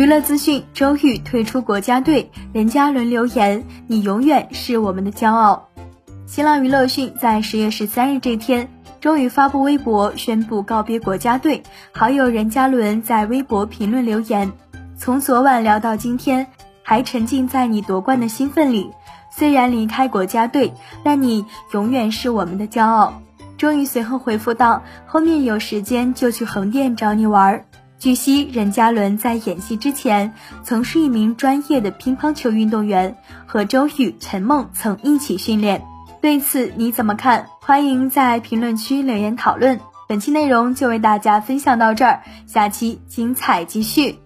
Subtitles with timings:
[0.00, 5.68] 娱乐资讯：周瑜退出国家队，任嘉伦留言：“你永远是我们的骄傲。”
[6.24, 8.70] 新浪娱乐讯，在十月十三日这天，
[9.02, 11.62] 周瑜发布微博宣布告别国家队。
[11.92, 14.50] 好友任嘉伦在微博评论留言
[14.96, 16.46] ：“从昨晚聊到今天，
[16.82, 18.90] 还沉浸在你夺冠的兴奋里。
[19.30, 20.72] 虽然离开国家队，
[21.04, 21.44] 但你
[21.74, 23.20] 永远是我们的骄傲。”
[23.58, 27.66] 周瑜随后回复道：“后面有时间就去横店找你玩。”
[28.00, 30.32] 据悉，任嘉伦在演戏之前
[30.64, 35.82] 曾是一名专业的乒乓球运动员，和周雨、陈梦曾一起训练。
[36.22, 37.46] 对此你怎么看？
[37.60, 39.78] 欢迎在评论区留言讨论。
[40.08, 44.18] 本期内容就为大家分享到这儿，下期精彩继续。